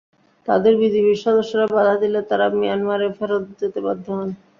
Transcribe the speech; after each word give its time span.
তাঁদের 0.47 0.73
বিজিবির 0.81 1.21
সদস্যরা 1.25 1.65
বাধা 1.75 1.95
দিলে 2.03 2.19
তাঁরা 2.29 2.47
মিয়ানমারে 2.53 3.07
ফেরত 3.17 3.43
যেতে 3.59 3.79
বাধ্য 3.85 4.05
হন। 4.13 4.29